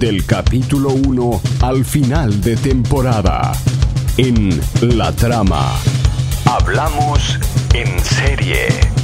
del 0.00 0.24
capítulo 0.24 0.88
1 0.94 1.42
al 1.60 1.84
final 1.84 2.40
de 2.40 2.56
temporada. 2.56 3.52
En 4.16 4.58
La 4.80 5.12
Trama. 5.12 5.74
Hablamos 6.46 7.38
en 7.74 8.00
serie. 8.02 8.99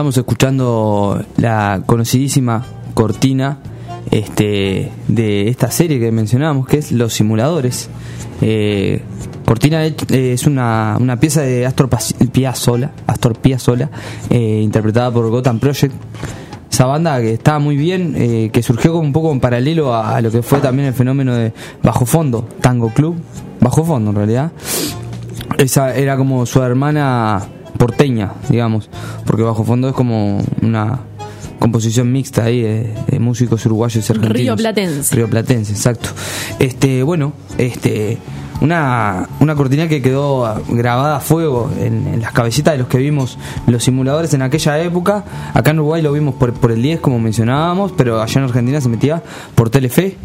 Estamos 0.00 0.16
escuchando 0.16 1.22
la 1.36 1.82
conocidísima 1.84 2.64
cortina 2.94 3.58
este, 4.10 4.90
de 5.08 5.48
esta 5.48 5.70
serie 5.70 6.00
que 6.00 6.10
mencionábamos, 6.10 6.66
que 6.66 6.78
es 6.78 6.90
Los 6.90 7.12
Simuladores. 7.12 7.90
Eh, 8.40 9.02
cortina 9.44 9.84
eh, 9.84 9.92
es 10.08 10.46
una, 10.46 10.96
una 10.98 11.20
pieza 11.20 11.42
de 11.42 11.66
Astor 11.66 11.90
Piazzolla, 12.32 12.92
Astor 13.06 13.38
Piazzolla 13.40 13.90
eh, 14.30 14.62
interpretada 14.62 15.10
por 15.12 15.28
Gotham 15.28 15.58
Project. 15.58 15.94
Esa 16.72 16.86
banda 16.86 17.20
que 17.20 17.34
estaba 17.34 17.58
muy 17.58 17.76
bien, 17.76 18.14
eh, 18.16 18.48
que 18.50 18.62
surgió 18.62 18.92
como 18.92 19.04
un 19.04 19.12
poco 19.12 19.30
en 19.32 19.40
paralelo 19.40 19.92
a, 19.92 20.16
a 20.16 20.22
lo 20.22 20.30
que 20.30 20.40
fue 20.40 20.60
también 20.60 20.88
el 20.88 20.94
fenómeno 20.94 21.34
de 21.34 21.52
Bajo 21.82 22.06
Fondo, 22.06 22.48
Tango 22.62 22.88
Club, 22.88 23.16
Bajo 23.60 23.84
Fondo 23.84 24.12
en 24.12 24.16
realidad. 24.16 24.52
Esa 25.58 25.94
era 25.94 26.16
como 26.16 26.46
su 26.46 26.62
hermana 26.62 27.46
porteña, 27.80 28.34
digamos, 28.50 28.90
porque 29.24 29.42
Bajo 29.42 29.64
Fondo 29.64 29.88
es 29.88 29.94
como 29.94 30.44
una 30.60 31.00
composición 31.58 32.12
mixta 32.12 32.44
ahí 32.44 32.60
de, 32.60 32.94
de 33.06 33.18
músicos 33.18 33.64
uruguayos 33.64 34.06
y 34.06 34.12
argentinos. 34.12 34.36
Río 34.36 34.56
Platense. 34.56 35.16
Río 35.16 35.30
Platense, 35.30 35.72
exacto. 35.72 36.10
Este, 36.58 37.02
bueno, 37.02 37.32
este 37.56 38.18
una, 38.60 39.26
una 39.40 39.54
cortina 39.54 39.88
que 39.88 40.02
quedó 40.02 40.62
grabada 40.68 41.16
a 41.16 41.20
fuego 41.20 41.70
en, 41.80 42.06
en 42.08 42.20
las 42.20 42.32
cabecitas 42.32 42.74
de 42.74 42.78
los 42.78 42.88
que 42.88 42.98
vimos 42.98 43.38
los 43.66 43.82
simuladores 43.82 44.34
en 44.34 44.42
aquella 44.42 44.78
época. 44.80 45.24
Acá 45.54 45.70
en 45.70 45.78
Uruguay 45.78 46.02
lo 46.02 46.12
vimos 46.12 46.34
por, 46.34 46.52
por 46.52 46.72
el 46.72 46.82
10, 46.82 47.00
como 47.00 47.18
mencionábamos, 47.18 47.92
pero 47.96 48.20
allá 48.20 48.40
en 48.40 48.44
Argentina 48.44 48.78
se 48.82 48.90
metía 48.90 49.22
por 49.54 49.70
Telefe. 49.70 50.18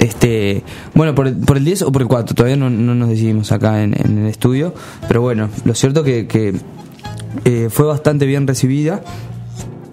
Este, 0.00 0.64
bueno, 0.94 1.14
por 1.14 1.28
el, 1.28 1.36
por 1.36 1.56
el 1.56 1.64
10 1.64 1.82
o 1.82 1.92
por 1.92 2.02
el 2.02 2.08
4, 2.08 2.34
todavía 2.34 2.56
no, 2.56 2.68
no 2.68 2.96
nos 2.96 3.08
decidimos 3.08 3.52
acá 3.52 3.82
en, 3.82 3.94
en 3.96 4.18
el 4.18 4.26
estudio, 4.26 4.74
pero 5.06 5.22
bueno, 5.22 5.48
lo 5.64 5.74
cierto 5.74 6.02
que, 6.02 6.26
que 6.26 6.54
eh, 7.44 7.68
fue 7.70 7.86
bastante 7.86 8.26
bien 8.26 8.46
recibida. 8.46 9.02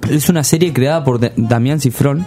Es 0.10 0.30
una 0.30 0.44
serie 0.44 0.74
creada 0.74 1.04
por 1.04 1.20
Da- 1.20 1.32
Damián 1.38 1.80
Cifrón, 1.80 2.26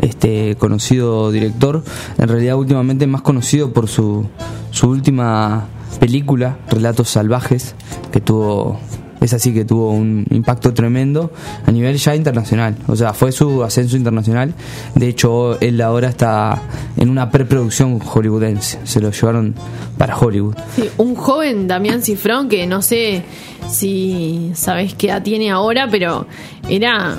este 0.00 0.56
conocido 0.56 1.30
director, 1.32 1.82
en 2.18 2.28
realidad 2.28 2.56
últimamente 2.56 3.06
más 3.06 3.22
conocido 3.22 3.72
por 3.72 3.88
su, 3.88 4.26
su 4.70 4.88
última 4.88 5.66
película, 5.98 6.58
Relatos 6.70 7.08
Salvajes, 7.10 7.74
que 8.12 8.20
tuvo 8.20 8.78
es 9.20 9.32
así 9.32 9.52
que 9.52 9.64
tuvo 9.64 9.90
un 9.90 10.24
impacto 10.30 10.72
tremendo 10.74 11.30
a 11.66 11.70
nivel 11.70 11.96
ya 11.96 12.14
internacional, 12.14 12.76
o 12.86 12.96
sea, 12.96 13.12
fue 13.14 13.32
su 13.32 13.62
ascenso 13.64 13.96
internacional. 13.96 14.54
De 14.94 15.08
hecho, 15.08 15.58
él 15.60 15.80
ahora 15.80 16.08
está 16.08 16.60
en 16.96 17.10
una 17.10 17.30
preproducción 17.30 17.98
hollywoodense, 17.98 18.78
se 18.84 19.00
lo 19.00 19.10
llevaron 19.10 19.54
para 19.96 20.16
Hollywood. 20.16 20.54
Sí, 20.76 20.88
un 20.98 21.14
joven 21.14 21.66
Damián 21.68 22.02
Cifrón 22.02 22.48
que 22.48 22.66
no 22.66 22.82
sé 22.82 23.22
si 23.68 24.52
sabes 24.54 24.94
qué 24.94 25.08
edad 25.08 25.22
tiene 25.22 25.50
ahora, 25.50 25.88
pero 25.90 26.26
era 26.68 27.16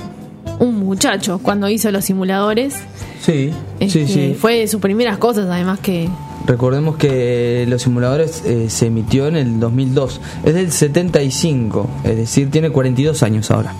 un 0.58 0.76
muchacho 0.78 1.38
cuando 1.42 1.68
hizo 1.68 1.90
los 1.90 2.04
simuladores. 2.04 2.74
Sí, 3.20 3.50
Este, 3.78 4.06
sí, 4.06 4.12
sí. 4.12 4.36
Fue 4.38 4.56
de 4.60 4.68
sus 4.68 4.80
primeras 4.80 5.18
cosas, 5.18 5.46
además 5.50 5.78
que 5.80 6.08
Recordemos 6.46 6.96
que 6.96 7.66
Los 7.68 7.82
Simuladores 7.82 8.42
eh, 8.44 8.70
se 8.70 8.86
emitió 8.86 9.26
en 9.28 9.36
el 9.36 9.60
2002. 9.60 10.20
Es 10.44 10.54
del 10.54 10.72
75, 10.72 11.88
es 12.04 12.16
decir, 12.16 12.50
tiene 12.50 12.70
42 12.70 13.22
años 13.22 13.50
ahora. 13.50 13.74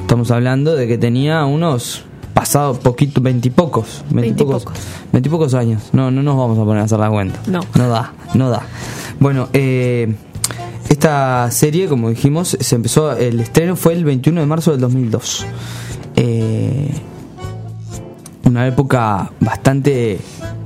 Estamos 0.00 0.30
hablando 0.30 0.74
de 0.76 0.86
que 0.86 0.98
tenía 0.98 1.44
unos 1.44 2.04
pasados 2.32 2.78
poquito, 2.78 3.20
veintipocos, 3.20 4.04
veintipocos, 4.10 4.64
Veintipocos. 5.12 5.54
años. 5.54 5.90
No, 5.92 6.10
no 6.10 6.22
nos 6.22 6.36
vamos 6.36 6.58
a 6.58 6.64
poner 6.64 6.82
a 6.82 6.84
hacer 6.84 6.98
la 6.98 7.10
cuenta. 7.10 7.40
No. 7.46 7.60
No 7.74 7.88
da, 7.88 8.12
no 8.34 8.50
da. 8.50 8.62
Bueno, 9.20 9.48
eh, 9.52 10.14
esta 10.88 11.50
serie, 11.50 11.88
como 11.88 12.08
dijimos, 12.10 12.56
se 12.58 12.74
empezó, 12.76 13.12
el 13.16 13.40
estreno 13.40 13.76
fue 13.76 13.92
el 13.94 14.04
21 14.04 14.40
de 14.40 14.46
marzo 14.46 14.70
del 14.72 14.80
2002. 14.80 15.46
Eh, 16.16 16.90
una 18.44 18.66
época 18.66 19.32
bastante 19.40 20.18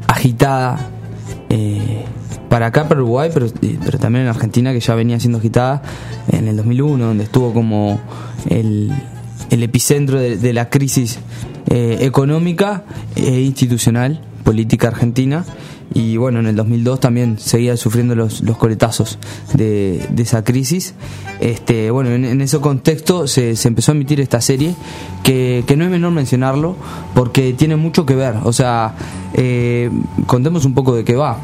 agitada 0.06 0.78
para 2.48 2.66
acá, 2.66 2.88
para 2.88 3.00
Uruguay, 3.00 3.30
pero, 3.32 3.46
pero 3.84 3.98
también 3.98 4.24
en 4.24 4.30
Argentina, 4.30 4.72
que 4.72 4.80
ya 4.80 4.94
venía 4.94 5.20
siendo 5.20 5.38
agitada 5.38 5.82
en 6.30 6.48
el 6.48 6.56
2001, 6.56 7.04
donde 7.04 7.24
estuvo 7.24 7.52
como 7.52 8.00
el, 8.48 8.92
el 9.50 9.62
epicentro 9.62 10.18
de, 10.18 10.36
de 10.36 10.52
la 10.52 10.70
crisis 10.70 11.18
eh, 11.70 11.98
económica 12.00 12.84
e 13.14 13.40
institucional, 13.40 14.20
política 14.44 14.88
argentina. 14.88 15.44
Y 15.94 16.18
bueno, 16.18 16.40
en 16.40 16.46
el 16.46 16.56
2002 16.56 17.00
también 17.00 17.38
seguía 17.38 17.76
sufriendo 17.76 18.14
los, 18.14 18.42
los 18.42 18.58
coletazos 18.58 19.18
de, 19.54 20.06
de 20.10 20.22
esa 20.22 20.44
crisis. 20.44 20.94
Este, 21.40 21.90
bueno, 21.90 22.10
en, 22.10 22.24
en 22.24 22.40
ese 22.40 22.58
contexto 22.58 23.26
se, 23.26 23.56
se 23.56 23.68
empezó 23.68 23.92
a 23.92 23.94
emitir 23.94 24.20
esta 24.20 24.40
serie 24.40 24.74
que, 25.22 25.64
que 25.66 25.76
no 25.76 25.84
es 25.84 25.90
menor 25.90 26.12
mencionarlo 26.12 26.76
porque 27.14 27.52
tiene 27.54 27.76
mucho 27.76 28.04
que 28.04 28.14
ver. 28.14 28.36
O 28.44 28.52
sea, 28.52 28.94
eh, 29.34 29.90
contemos 30.26 30.64
un 30.64 30.74
poco 30.74 30.94
de 30.94 31.04
qué 31.04 31.16
va. 31.16 31.38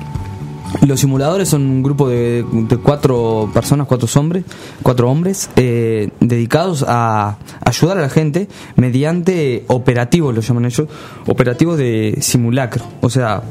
Los 0.82 1.00
simuladores 1.00 1.48
son 1.48 1.62
un 1.62 1.82
grupo 1.82 2.08
de, 2.08 2.44
cuatro 2.82 3.50
personas, 3.54 3.86
cuatro 3.86 4.08
hombres, 4.16 4.44
cuatro 4.82 5.10
hombres 5.10 5.48
eh, 5.56 6.10
dedicados 6.20 6.84
a 6.86 7.38
ayudar 7.64 7.98
a 7.98 8.02
la 8.02 8.08
gente 8.08 8.48
mediante 8.76 9.64
operativos, 9.68 10.34
lo 10.34 10.40
llaman 10.40 10.66
ellos, 10.66 10.88
operativos 11.26 11.78
de 11.78 12.18
simulacro. 12.20 12.84
O 13.00 13.08
sea, 13.08 13.42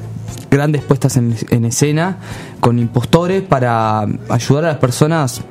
grandes 0.52 0.84
puestas 0.84 1.18
en 1.18 1.66
escena 1.66 2.18
con 2.60 2.78
impostores 2.78 3.42
para 3.42 4.02
ayudar 4.30 4.66
a 4.66 4.68
las 4.68 4.78
personas 4.78 5.42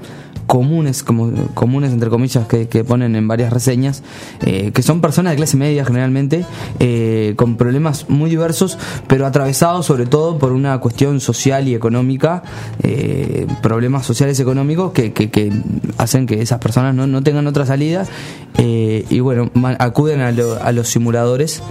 comunes, 0.56 1.02
como 1.02 1.32
comunes 1.54 1.92
entre 1.94 2.10
comillas 2.10 2.46
que, 2.46 2.68
que 2.68 2.84
ponen 2.84 3.16
en 3.16 3.26
varias 3.26 3.50
reseñas, 3.50 4.02
eh, 4.44 4.70
que 4.74 4.82
son 4.82 5.00
personas 5.00 5.32
de 5.32 5.38
clase 5.38 5.56
media 5.56 5.82
generalmente, 5.82 6.44
eh, 6.78 7.32
con 7.36 7.56
problemas 7.56 8.10
muy 8.10 8.28
diversos, 8.28 8.76
pero 9.06 9.24
atravesados 9.24 9.86
sobre 9.86 10.04
todo 10.04 10.36
por 10.36 10.52
una 10.52 10.78
cuestión 10.78 11.20
social 11.20 11.68
y 11.68 11.74
económica, 11.74 12.42
eh, 12.82 13.46
problemas 13.62 14.04
sociales 14.04 14.38
y 14.38 14.42
económicos 14.42 14.92
que, 14.92 15.14
que, 15.14 15.30
que 15.30 15.50
hacen 15.96 16.26
que 16.26 16.42
esas 16.42 16.58
personas 16.58 16.94
no, 16.94 17.06
no 17.06 17.22
tengan 17.22 17.46
otra 17.46 17.64
salida 17.64 18.04
y 18.58 19.20
bueno, 19.20 19.50
acuden 19.78 20.20
a, 20.20 20.32
lo- 20.32 20.62
a 20.62 20.70
los 20.72 20.86
simuladores 20.88 21.62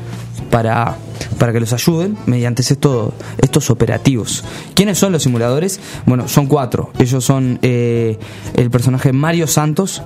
para, 0.49 0.97
para 1.37 1.53
que 1.53 1.59
los 1.59 1.73
ayuden 1.73 2.17
mediante 2.25 2.61
estos, 2.61 3.13
estos 3.41 3.69
operativos. 3.69 4.43
¿Quiénes 4.73 4.97
son 4.97 5.11
los 5.11 5.23
simuladores? 5.23 5.79
Bueno, 6.05 6.27
son 6.27 6.47
cuatro. 6.47 6.91
Ellos 6.99 7.23
son 7.23 7.59
eh, 7.61 8.17
el 8.55 8.71
personaje 8.71 9.13
Mario 9.13 9.47
Santos, 9.47 10.01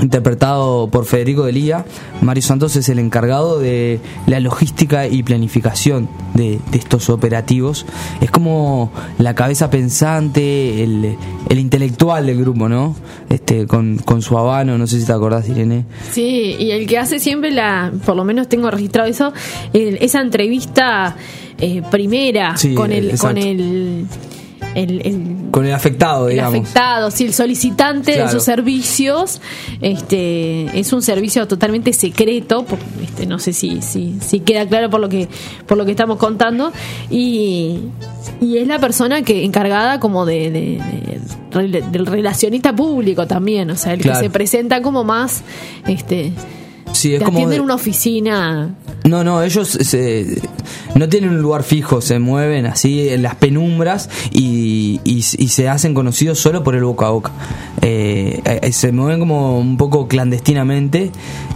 interpretado 0.00 0.88
por 0.88 1.04
Federico 1.04 1.44
Delía, 1.44 1.84
Mario 2.22 2.42
Santos 2.42 2.76
es 2.76 2.88
el 2.88 2.98
encargado 2.98 3.58
de 3.58 4.00
la 4.26 4.40
logística 4.40 5.06
y 5.06 5.22
planificación 5.22 6.08
de, 6.34 6.60
de 6.70 6.78
estos 6.78 7.10
operativos. 7.10 7.84
Es 8.20 8.30
como 8.30 8.90
la 9.18 9.34
cabeza 9.34 9.68
pensante, 9.70 10.82
el, 10.82 11.16
el 11.48 11.58
intelectual 11.58 12.26
del 12.26 12.38
grupo, 12.40 12.68
¿no? 12.68 12.96
Este, 13.28 13.66
con, 13.66 13.98
con 13.98 14.22
su 14.22 14.38
habano, 14.38 14.78
no 14.78 14.86
sé 14.86 14.98
si 15.00 15.06
te 15.06 15.12
acordás, 15.12 15.48
Irene. 15.48 15.84
Sí, 16.10 16.56
y 16.58 16.70
el 16.70 16.86
que 16.86 16.98
hace 16.98 17.18
siempre 17.18 17.50
la, 17.50 17.92
por 18.06 18.16
lo 18.16 18.24
menos 18.24 18.48
tengo 18.48 18.70
registrado 18.70 19.08
eso, 19.08 19.32
el- 19.74 19.98
esa 20.00 20.20
entrevista 20.22 21.16
eh, 21.58 21.82
primera 21.90 22.56
Sí, 22.56 22.74
con 22.74 22.92
el, 22.92 23.10
exacto. 23.10 23.36
con 23.40 23.46
el, 23.46 24.06
el- 24.74 25.00
el- 25.06 25.50
Con 25.50 25.66
el 25.66 25.72
afectado, 25.72 26.28
el 26.28 26.34
digamos. 26.34 26.60
afectado, 26.60 27.10
sí, 27.10 27.24
el 27.26 27.32
solicitante 27.34 28.14
Claro. 28.14 28.28
de 28.28 28.32
sus 28.32 28.42
servicios, 28.42 29.40
este, 29.80 30.78
es 30.78 30.92
un 30.92 31.02
servicio 31.02 31.46
totalmente 31.46 31.92
secreto, 31.92 32.64
este, 33.02 33.26
no 33.26 33.38
sé 33.38 33.52
si, 33.52 33.82
si, 33.82 34.16
si 34.20 34.40
queda 34.40 34.66
claro 34.66 34.88
por 34.90 35.00
lo 35.00 35.08
que, 35.08 35.28
por 35.66 35.76
lo 35.76 35.84
que 35.84 35.90
estamos 35.90 36.16
contando, 36.18 36.72
y, 37.10 37.80
y 38.40 38.58
es 38.58 38.66
la 38.66 38.78
persona 38.78 39.22
que 39.22 39.44
encargada 39.44 40.00
como 40.00 40.24
de, 40.24 40.50
de- 40.50 40.80
de- 41.52 41.68
de- 41.68 41.82
del 41.82 42.06
relacionista 42.06 42.74
público 42.74 43.26
también, 43.26 43.70
o 43.70 43.76
sea, 43.76 43.92
el 43.92 44.00
Claro. 44.00 44.18
que 44.20 44.24
se 44.26 44.30
presenta 44.30 44.80
como 44.80 45.04
más, 45.04 45.42
este, 45.86 46.32
Sí, 47.02 47.14
es 47.14 47.18
te 47.18 47.24
como 47.24 47.38
atiende 47.38 47.54
de- 47.54 47.58
en 47.58 47.64
una 47.64 47.74
oficina. 47.74 48.74
No, 49.04 49.24
no, 49.24 49.42
ellos 49.42 49.68
se- 49.68 50.40
no 50.94 51.08
tienen 51.08 51.30
un 51.30 51.42
lugar 51.42 51.64
fijo, 51.64 52.00
se 52.00 52.18
mueven 52.20 52.66
así 52.66 53.08
en 53.08 53.22
las 53.22 53.34
penumbras 53.34 54.08
y, 54.30 55.00
y- 55.04 55.16
y 55.38 55.48
se 55.48 55.68
hacen 55.68 55.94
conocidos 55.94 56.38
solo 56.38 56.62
por 56.62 56.76
el 56.76 56.84
boca 56.84 57.06
a 57.06 57.10
boca. 57.10 57.32
Eh, 57.80 58.40
eh, 58.44 58.72
se 58.72 58.92
mueven 58.92 59.18
como 59.18 59.58
un 59.58 59.76
poco 59.76 60.06
clandestinamente. 60.08 61.10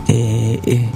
eh, 0.08 0.60
eh, 0.66 0.88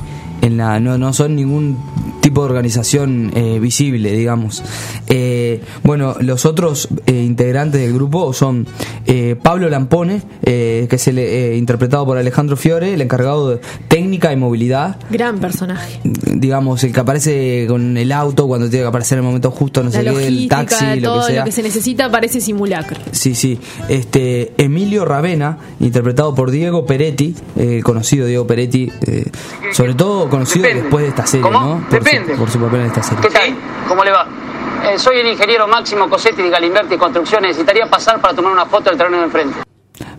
en 0.42 0.56
la, 0.56 0.80
no, 0.80 0.96
no 0.98 1.12
son 1.12 1.36
ningún 1.36 1.76
tipo 2.20 2.42
de 2.42 2.46
organización 2.50 3.32
eh, 3.34 3.58
visible, 3.60 4.12
digamos. 4.12 4.62
Eh, 5.08 5.60
bueno, 5.82 6.14
los 6.20 6.44
otros 6.46 6.88
eh, 7.06 7.22
integrantes 7.22 7.80
del 7.80 7.92
grupo 7.92 8.32
son 8.32 8.66
eh, 9.06 9.36
Pablo 9.42 9.68
Lampone, 9.68 10.22
eh, 10.42 10.86
que 10.88 10.96
es 10.96 11.08
el, 11.08 11.18
eh, 11.18 11.56
interpretado 11.56 12.06
por 12.06 12.16
Alejandro 12.18 12.56
Fiore, 12.56 12.94
el 12.94 13.00
encargado 13.00 13.50
de 13.50 13.60
técnica 13.88 14.32
y 14.32 14.36
movilidad 14.36 14.96
Gran 15.10 15.38
personaje. 15.38 16.00
digamos, 16.34 16.82
el 16.84 16.92
que 16.92 17.00
aparece 17.00 17.66
con 17.68 17.96
el 17.96 18.12
auto 18.12 18.46
cuando 18.46 18.68
tiene 18.68 18.84
que 18.84 18.88
aparecer 18.88 19.18
en 19.18 19.24
el 19.24 19.26
momento 19.26 19.50
justo, 19.50 19.82
no 19.82 19.90
La 19.90 19.98
sé 19.98 20.04
qué, 20.04 20.26
el 20.26 20.48
taxi, 20.48 21.00
lo 21.00 21.12
todo 21.14 21.26
que 21.26 21.32
sea. 21.32 21.40
lo 21.40 21.44
que 21.46 21.52
se 21.52 21.62
necesita 21.62 22.10
parece 22.10 22.40
simulacro. 22.40 22.98
Sí, 23.12 23.34
sí. 23.34 23.58
Este, 23.88 24.52
Emilio 24.56 25.04
Ravena, 25.04 25.58
interpretado 25.80 26.34
por 26.34 26.50
Diego 26.50 26.86
Peretti, 26.86 27.34
conocido 27.82 28.26
Diego 28.26 28.46
Peretti, 28.46 28.90
eh, 29.06 29.24
sobre 29.72 29.94
todo 29.94 30.28
conocido 30.30 30.62
Depende. 30.62 30.82
después 30.82 31.02
de 31.02 31.08
esta 31.10 31.26
serie, 31.26 31.42
¿Cómo? 31.42 31.60
¿no? 31.60 31.80
Por 31.80 31.90
Depende. 32.02 32.34
Su, 32.34 32.38
por 32.40 32.50
su 32.50 32.58
papel 32.60 32.80
en 32.80 32.86
esta 32.86 33.02
serie. 33.02 33.20
¿Qué 33.22 33.30
tal? 33.30 33.56
¿Cómo 33.88 34.04
le 34.04 34.10
va? 34.12 34.26
Eh, 34.84 34.98
soy 34.98 35.18
el 35.18 35.26
ingeniero 35.26 35.68
Máximo 35.68 36.08
Cosetti 36.08 36.42
de 36.42 36.50
Galimberti 36.50 36.96
Construcciones. 36.96 37.48
Necesitaría 37.50 37.86
pasar 37.90 38.20
para 38.20 38.34
tomar 38.34 38.52
una 38.52 38.64
foto 38.66 38.88
del 38.88 38.96
terreno 38.96 39.18
de 39.18 39.24
enfrente. 39.24 39.56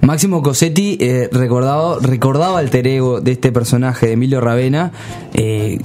Máximo 0.01 0.41
Cosetti 0.41 0.97
eh, 0.99 1.29
recordado, 1.31 1.99
recordaba 1.99 2.61
el 2.61 2.69
ego 2.87 3.21
de 3.21 3.31
este 3.31 3.51
personaje 3.51 4.07
de 4.07 4.13
Emilio 4.13 4.41
Ravena 4.41 4.91
eh, 5.33 5.79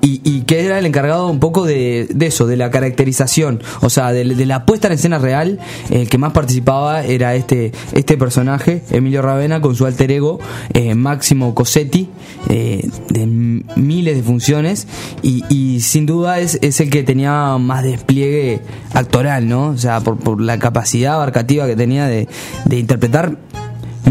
y, 0.00 0.20
y 0.24 0.42
que 0.42 0.64
era 0.64 0.78
el 0.78 0.86
encargado 0.86 1.28
un 1.28 1.40
poco 1.40 1.64
de, 1.64 2.08
de 2.12 2.26
eso, 2.26 2.46
de 2.46 2.56
la 2.56 2.70
caracterización, 2.70 3.62
o 3.80 3.90
sea, 3.90 4.12
de, 4.12 4.24
de 4.24 4.46
la 4.46 4.64
puesta 4.66 4.86
en 4.88 4.94
escena 4.94 5.18
real. 5.18 5.58
El 5.90 6.08
que 6.08 6.18
más 6.18 6.32
participaba 6.32 7.04
era 7.04 7.34
este, 7.34 7.72
este 7.92 8.16
personaje, 8.16 8.82
Emilio 8.90 9.22
Ravena, 9.22 9.60
con 9.60 9.74
su 9.74 9.86
alter 9.86 10.10
ego 10.12 10.38
eh, 10.74 10.94
Máximo 10.94 11.54
Cosetti, 11.54 12.08
eh, 12.48 12.88
de 13.10 13.26
miles 13.26 14.16
de 14.16 14.22
funciones 14.22 14.86
y, 15.22 15.44
y 15.48 15.80
sin 15.80 16.06
duda 16.06 16.38
es, 16.40 16.58
es 16.62 16.80
el 16.80 16.90
que 16.90 17.02
tenía 17.02 17.56
más 17.58 17.82
despliegue 17.82 18.60
actoral, 18.92 19.48
¿no? 19.48 19.68
O 19.68 19.78
sea, 19.78 20.00
por, 20.00 20.18
por 20.18 20.40
la 20.40 20.58
capacidad 20.58 21.14
abarcativa 21.14 21.66
que 21.66 21.76
tenía 21.76 22.06
de, 22.06 22.28
de 22.64 22.78
interpretar 22.78 23.38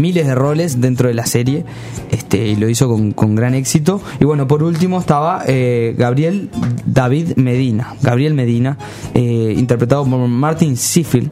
miles 0.00 0.26
de 0.26 0.34
roles 0.34 0.80
dentro 0.80 1.08
de 1.08 1.14
la 1.14 1.26
serie 1.26 1.64
este 2.10 2.48
y 2.48 2.56
lo 2.56 2.68
hizo 2.68 2.88
con, 2.88 3.12
con 3.12 3.34
gran 3.34 3.54
éxito. 3.54 4.00
Y 4.20 4.24
bueno 4.24 4.46
por 4.46 4.62
último 4.62 4.98
estaba 4.98 5.42
eh, 5.46 5.94
Gabriel 5.96 6.50
David 6.86 7.36
Medina 7.36 7.94
Gabriel 8.02 8.34
Medina 8.34 8.78
eh, 9.14 9.54
interpretado 9.56 10.04
por 10.04 10.18
Martin 10.28 10.76
Sifil 10.76 11.30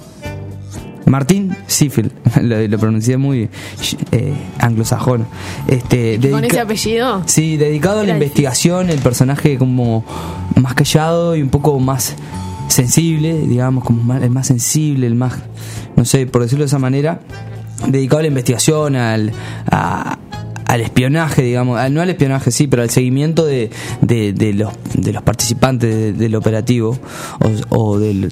Martín 1.06 1.56
Sifil 1.66 2.10
lo, 2.42 2.66
lo 2.66 2.78
pronuncié 2.78 3.16
muy 3.16 3.48
eh, 4.10 4.34
anglosajón. 4.58 5.26
Este 5.68 6.18
Con 6.30 6.44
ese 6.44 6.60
apellido. 6.60 7.22
Sí, 7.26 7.56
dedicado 7.56 8.00
a 8.00 8.04
la 8.04 8.12
investigación, 8.12 8.90
el 8.90 8.98
personaje 8.98 9.56
como 9.56 10.04
más 10.56 10.74
callado 10.74 11.36
y 11.36 11.42
un 11.42 11.48
poco 11.48 11.78
más 11.78 12.16
sensible, 12.68 13.40
digamos, 13.46 13.84
como 13.84 14.14
el 14.14 14.30
más 14.30 14.48
sensible, 14.48 15.06
el 15.06 15.14
más, 15.14 15.34
no 15.94 16.04
sé, 16.04 16.26
por 16.26 16.42
decirlo 16.42 16.64
de 16.64 16.66
esa 16.66 16.78
manera, 16.78 17.20
dedicado 17.88 18.18
a 18.20 18.22
la 18.22 18.28
investigación, 18.28 18.96
al, 18.96 19.32
al 19.70 20.80
espionaje, 20.80 21.42
digamos, 21.42 21.78
no 21.90 22.00
al 22.02 22.10
espionaje, 22.10 22.50
sí, 22.50 22.66
pero 22.66 22.82
al 22.82 22.90
seguimiento 22.90 23.44
de, 23.46 23.70
de, 24.00 24.52
los, 24.54 24.72
de 24.94 25.12
los 25.12 25.22
participantes 25.22 25.94
de- 25.94 26.12
del 26.12 26.34
operativo 26.34 26.98
o, 27.70 27.76
o 27.78 27.98
del, 27.98 28.30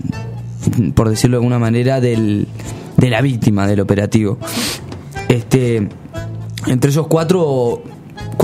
por 0.94 1.08
decirlo 1.08 1.36
de 1.36 1.42
alguna 1.42 1.58
manera, 1.58 2.00
del, 2.00 2.48
de 2.96 3.10
la 3.10 3.20
víctima 3.20 3.66
del 3.66 3.80
operativo. 3.80 4.38
Este, 5.28 5.88
entre 6.66 6.90
esos 6.90 7.06
cuatro 7.06 7.82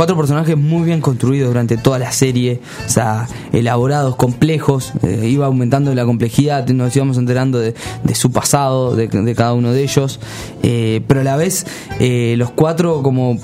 cuatro 0.01 0.17
personajes 0.17 0.57
muy 0.57 0.85
bien 0.85 1.03
construidos 1.03 1.49
durante 1.49 1.77
toda 1.77 1.99
la 1.99 2.11
serie, 2.11 2.63
o 2.87 2.89
sea, 2.89 3.29
elaborados, 3.53 4.17
complejos, 4.17 4.95
eh, 5.03 5.29
iba 5.29 5.45
aumentando 5.45 5.95
la 5.95 6.07
complejidad, 6.07 6.67
nos 6.69 6.97
íbamos 6.97 7.19
enterando 7.19 7.59
de, 7.59 7.75
su 8.15 8.33
pasado, 8.33 8.97
de, 8.97 9.09
de 9.09 9.35
cada 9.35 9.53
uno 9.53 9.75
de 9.75 9.83
ellos, 9.83 10.19
eh, 10.63 11.03
pero 11.07 11.21
a 11.21 11.25
la 11.25 11.37
vez 11.37 11.67
eh, 11.99 12.35
los 12.39 12.51
cuatro 12.51 13.03
como 13.03 13.37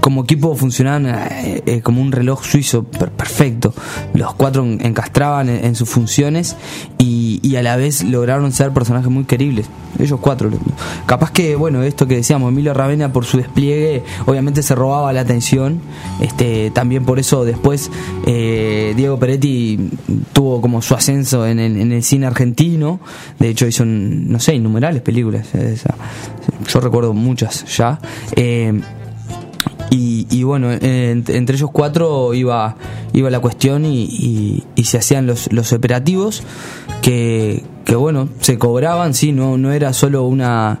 como 0.00 0.22
equipo 0.22 0.54
funcionaban 0.54 1.06
eh, 1.06 1.62
eh, 1.66 1.80
como 1.82 2.00
un 2.00 2.12
reloj 2.12 2.44
suizo 2.44 2.84
per- 2.84 3.10
perfecto. 3.10 3.74
Los 4.14 4.34
cuatro 4.34 4.62
en- 4.64 4.84
encastraban 4.86 5.48
en, 5.48 5.74
sus 5.74 5.88
funciones 5.88 6.56
y, 6.98 7.40
y 7.42 7.56
a 7.56 7.62
la 7.62 7.76
vez 7.76 8.02
lograron 8.04 8.52
ser 8.52 8.70
personajes 8.72 9.10
muy 9.10 9.24
queribles. 9.24 9.66
Ellos 9.98 10.20
cuatro. 10.20 10.48
Capaz 11.06 11.32
que, 11.32 11.56
bueno, 11.56 11.82
esto 11.82 12.06
que 12.06 12.14
decíamos, 12.16 12.50
Emilio 12.50 12.72
Ravena 12.72 13.12
por 13.12 13.24
su 13.24 13.36
despliegue, 13.38 14.02
obviamente 14.26 14.62
se 14.62 14.74
robaba 14.76 15.12
la 15.12 15.22
atención. 15.22 15.80
Este, 16.20 16.70
también 16.70 17.04
por 17.04 17.18
eso 17.18 17.44
después 17.44 17.90
eh, 18.26 18.94
Diego 18.96 19.18
Peretti 19.18 19.90
tuvo 20.32 20.60
como 20.60 20.80
su 20.80 20.94
ascenso 20.94 21.46
en 21.46 21.58
el, 21.58 21.76
en 21.80 21.92
el 21.92 22.02
cine 22.04 22.26
argentino. 22.26 23.00
De 23.40 23.48
hecho 23.48 23.66
hizo, 23.66 23.84
no 23.84 24.38
sé, 24.38 24.54
innumerables 24.54 25.02
películas. 25.02 25.48
eh, 25.54 25.76
Yo 26.68 26.80
recuerdo 26.80 27.12
muchas 27.12 27.64
ya. 27.76 27.98
Y, 30.30 30.44
bueno, 30.44 30.72
ent- 30.72 31.28
entre 31.34 31.56
ellos 31.56 31.70
cuatro 31.72 32.32
iba, 32.34 32.76
iba 33.12 33.30
la 33.30 33.40
cuestión 33.40 33.84
y, 33.84 34.04
y- 34.04 34.64
y 34.76 34.84
se 34.84 34.98
hacían 34.98 35.26
los, 35.26 35.52
los 35.52 35.72
operativos 35.72 36.42
que, 37.02 37.64
que 37.84 37.96
bueno, 37.96 38.28
se 38.40 38.58
cobraban, 38.58 39.14
sí, 39.14 39.32
no, 39.32 39.58
no 39.58 39.72
era 39.72 39.92
solo 39.92 40.24
una 40.24 40.80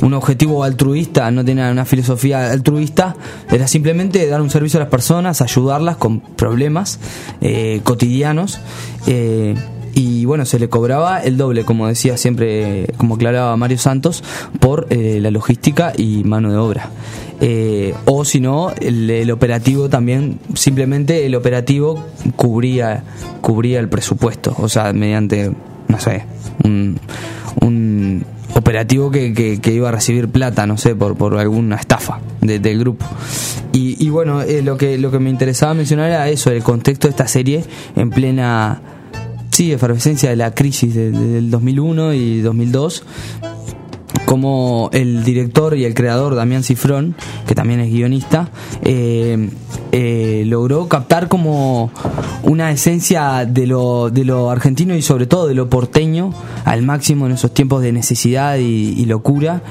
un 0.00 0.14
objetivo 0.14 0.64
altruista, 0.64 1.30
no 1.30 1.44
tenía 1.44 1.70
una 1.70 1.84
filosofía 1.84 2.50
altruista, 2.50 3.14
era 3.52 3.68
simplemente 3.68 4.26
dar 4.26 4.40
un 4.42 4.50
servicio 4.50 4.80
a 4.80 4.82
las 4.82 4.90
personas, 4.90 5.40
ayudarlas 5.42 5.96
con 5.96 6.18
problemas 6.20 6.98
eh, 7.40 7.82
cotidianos. 7.84 8.58
eh, 9.06 9.54
y 9.94 10.24
bueno, 10.24 10.44
se 10.46 10.58
le 10.58 10.68
cobraba 10.68 11.20
el 11.22 11.36
doble, 11.36 11.64
como 11.64 11.86
decía 11.86 12.16
siempre, 12.16 12.86
como 12.96 13.16
aclaraba 13.16 13.56
Mario 13.56 13.78
Santos, 13.78 14.22
por 14.60 14.86
eh, 14.90 15.18
la 15.20 15.30
logística 15.30 15.92
y 15.96 16.24
mano 16.24 16.50
de 16.50 16.56
obra. 16.58 16.90
Eh, 17.40 17.92
o 18.04 18.24
si 18.24 18.40
no, 18.40 18.70
el, 18.80 19.10
el 19.10 19.30
operativo 19.30 19.88
también, 19.88 20.38
simplemente 20.54 21.26
el 21.26 21.34
operativo 21.34 22.02
cubría, 22.36 23.02
cubría 23.40 23.80
el 23.80 23.88
presupuesto, 23.88 24.54
o 24.58 24.68
sea, 24.68 24.92
mediante, 24.92 25.52
no 25.88 25.98
sé, 25.98 26.24
un, 26.64 26.98
un 27.60 28.24
operativo 28.54 29.10
que, 29.10 29.32
que- 29.60 29.72
iba 29.72 29.88
a 29.88 29.92
recibir 29.92 30.28
plata, 30.28 30.66
no 30.66 30.76
sé, 30.78 30.94
por, 30.94 31.16
por 31.16 31.36
alguna 31.38 31.76
estafa 31.76 32.20
de- 32.40 32.58
del 32.60 32.78
grupo. 32.78 33.04
Y, 33.72 33.96
y 34.04 34.10
bueno, 34.10 34.42
eh, 34.42 34.62
lo, 34.62 34.76
que, 34.76 34.98
lo 34.98 35.10
que 35.10 35.18
me 35.18 35.30
interesaba 35.30 35.74
mencionar 35.74 36.10
era 36.10 36.28
eso, 36.28 36.50
el 36.50 36.62
contexto 36.62 37.08
de 37.08 37.10
esta 37.10 37.26
serie 37.26 37.64
en 37.96 38.10
plena, 38.10 38.80
sí, 39.52 39.70
efervescencia 39.72 40.30
de 40.30 40.36
la 40.36 40.52
crisis 40.54 40.94
de- 40.94 41.10
de- 41.12 41.28
del 41.28 41.50
2001 41.50 42.12
y 42.14 42.40
2002 42.40 43.04
como 44.26 44.88
el 44.94 45.24
director 45.24 45.76
y 45.76 45.84
el 45.84 45.92
creador 45.94 46.34
Damián 46.34 46.62
Cifrón, 46.62 47.14
que 47.46 47.54
también 47.54 47.80
es 47.80 47.92
guionista, 47.92 48.48
eh, 48.82 49.50
eh, 49.90 50.44
logró 50.46 50.88
captar 50.88 51.28
como 51.28 51.90
una 52.42 52.70
esencia 52.70 53.44
de 53.44 53.66
lo, 53.66 54.08
de 54.10 54.24
lo 54.24 54.50
argentino 54.50 54.94
y 54.96 55.02
sobre 55.02 55.26
todo 55.26 55.48
de 55.48 55.54
lo 55.54 55.68
porteño 55.68 56.32
al 56.64 56.82
máximo 56.82 57.26
en 57.26 57.32
esos 57.32 57.52
tiempos 57.52 57.82
de 57.82 57.92
necesidad 57.92 58.56
y, 58.56 59.04
locura 59.04 59.62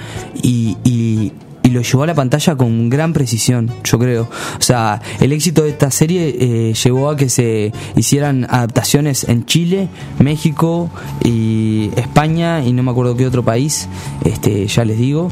y 1.64 1.70
lo 1.70 1.82
llevó 1.82 2.04
a 2.04 2.08
la 2.08 2.16
pantalla 2.16 2.56
con 2.56 2.90
gran 2.90 3.14
precisión, 3.14 3.72
yo 3.84 4.00
creo. 4.00 4.24
O 4.58 4.62
sea, 4.62 5.02
el 5.20 5.32
éxito 5.32 5.64
de 5.64 5.70
esta 5.70 5.92
serie 5.92 6.36
eh, 6.40 6.74
llevó 6.74 7.10
a 7.10 7.16
que 7.16 7.30
se 7.30 7.72
hicieran 7.96 8.46
adaptaciones 8.50 9.26
en 9.26 9.46
Chile, 9.46 9.90
México 10.20 10.90
y 11.24 11.92
España 11.96 12.62
y 12.62 12.74
no 12.74 12.84
me 12.84 12.92
acuerdo 12.92 13.16
qué 13.16 13.28
otro 13.28 13.44
país, 13.44 13.88
este, 14.24 14.68
ya 14.68 14.86
les 14.86 14.98
digo. 14.98 15.30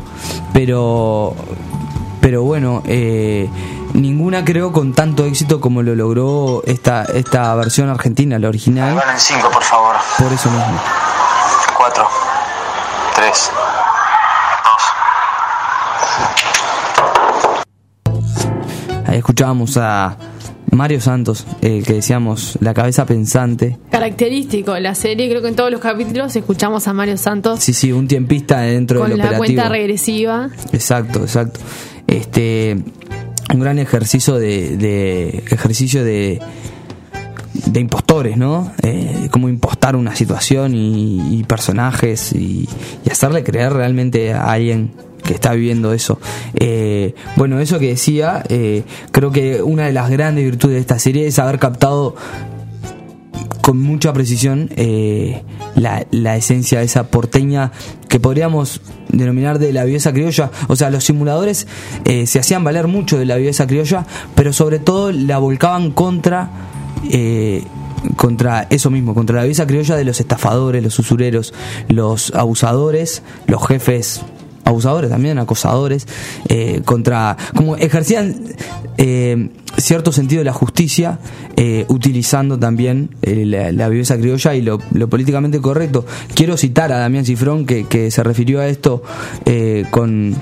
Pero, 0.53 1.35
pero 2.21 2.43
bueno, 2.43 2.83
eh, 2.85 3.49
ninguna 3.93 4.45
creo 4.45 4.71
con 4.71 4.93
tanto 4.93 5.25
éxito 5.25 5.59
como 5.59 5.81
lo 5.81 5.95
logró 5.95 6.61
esta, 6.65 7.03
esta 7.03 7.55
versión 7.55 7.89
argentina, 7.89 8.37
la 8.39 8.49
original. 8.49 8.95
Van 8.95 9.13
en 9.13 9.19
5, 9.19 9.49
por 9.51 9.63
favor. 9.63 9.95
Por 10.17 10.31
eso 10.31 10.49
mismo. 10.49 10.79
4, 11.77 12.07
3, 13.15 13.51
2. 14.63 14.98
Ahí 19.05 19.17
escuchábamos 19.17 19.75
a 19.77 20.17
Mario 20.71 21.01
Santos, 21.01 21.45
eh, 21.61 21.81
que 21.85 21.93
decíamos 21.93 22.57
la 22.61 22.73
cabeza 22.75 23.05
pensante. 23.05 23.77
Característico 23.89 24.73
de 24.73 24.81
la 24.81 24.93
serie, 24.93 25.27
creo 25.29 25.41
que 25.41 25.47
en 25.47 25.55
todos 25.55 25.71
los 25.71 25.81
capítulos 25.81 26.35
escuchamos 26.35 26.87
a 26.87 26.93
Mario 26.93 27.17
Santos 27.17 27.59
Sí, 27.59 27.73
sí, 27.73 27.91
un 27.91 28.07
tiempista 28.07 28.59
dentro 28.61 28.99
con 28.99 29.09
del 29.09 29.17
la 29.17 29.25
operativo. 29.25 29.45
cuenta 29.57 29.69
regresiva. 29.69 30.49
Exacto, 30.71 31.21
exacto. 31.21 31.59
Este, 32.05 32.77
un 33.53 33.59
gran 33.59 33.79
ejercicio 33.79 34.35
de, 34.35 34.77
de 34.77 35.29
ejercicio 35.49 36.03
de 36.03 36.39
de 37.65 37.79
impostores, 37.79 38.37
¿no? 38.37 38.71
Eh, 38.83 39.27
cómo 39.31 39.49
impostar 39.49 39.95
una 39.95 40.15
situación 40.15 40.73
y, 40.75 41.35
y 41.39 41.43
personajes 41.43 42.31
y, 42.33 42.69
y 43.05 43.09
hacerle 43.11 43.43
creer 43.43 43.73
realmente 43.73 44.33
a 44.33 44.51
alguien 44.51 44.91
que 45.29 45.35
está 45.35 45.53
viviendo 45.53 45.93
eso. 45.93 46.19
Eh, 46.55 47.13
bueno, 47.35 47.59
eso 47.59 47.77
que 47.77 47.89
decía, 47.89 48.43
eh, 48.49 48.81
creo 49.11 49.31
que 49.31 49.61
una 49.61 49.85
de 49.85 49.93
las 49.93 50.09
grandes 50.09 50.43
virtudes 50.43 50.73
de 50.73 50.79
esta 50.79 50.97
serie 50.97 51.27
es 51.27 51.37
haber 51.37 51.59
captado 51.59 52.15
con 53.61 53.79
mucha 53.79 54.11
precisión 54.11 54.71
eh, 54.75 55.43
la, 55.75 56.35
esencia 56.35 56.79
de 56.79 56.85
esa 56.85 57.11
porteña 57.11 57.71
que 58.07 58.19
podríamos 58.19 58.81
denominar 59.09 59.59
de 59.59 59.71
la 59.71 59.83
viveza 59.83 60.13
criolla. 60.13 60.49
O 60.67 60.75
sea, 60.75 60.89
los 60.89 61.03
simuladores 61.03 61.67
se 62.25 62.39
hacían 62.39 62.63
valer 62.63 62.87
mucho 62.87 63.19
de 63.19 63.27
la 63.27 63.35
viveza 63.35 63.67
criolla, 63.67 64.07
pero 64.33 64.51
sobre 64.51 64.79
todo 64.79 65.11
la 65.11 65.37
volcaban 65.37 65.91
contra 65.91 66.49
contra 68.15 68.65
eso 68.71 68.89
mismo, 68.89 69.13
contra 69.13 69.35
la 69.35 69.43
viveza 69.43 69.67
criolla 69.67 69.95
de 69.95 70.05
los 70.05 70.19
estafadores, 70.19 70.81
los 70.81 70.97
usureros, 70.97 71.53
los 71.87 72.33
abusadores, 72.33 73.21
los 73.45 73.67
jefes 73.67 74.23
abusadores 74.65 75.09
también, 75.09 75.39
acosadores, 75.39 76.07
eh, 76.47 76.81
contra, 76.85 77.35
como 77.55 77.75
ejercían 77.75 78.35
eh, 78.97 79.49
cierto 79.77 80.11
sentido 80.11 80.39
de 80.39 80.45
la 80.45 80.53
justicia, 80.53 81.19
eh, 81.55 81.85
utilizando 81.87 82.57
también 82.59 83.09
eh, 83.21 83.45
la, 83.45 83.71
la 83.71 83.89
viveza 83.89 84.17
criolla 84.17 84.55
y 84.55 84.61
lo, 84.61 84.79
lo 84.91 85.07
políticamente 85.07 85.59
correcto. 85.59 86.05
Quiero 86.33 86.57
citar 86.57 86.91
a 86.91 86.97
Damián 86.97 87.25
Cifrón 87.25 87.65
que, 87.65 87.85
que 87.85 88.11
se 88.11 88.23
refirió 88.23 88.59
a 88.59 88.67
esto 88.67 89.01
eh, 89.45 89.85
con 89.91 90.35